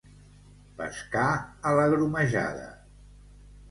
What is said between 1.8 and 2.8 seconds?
la grumejada.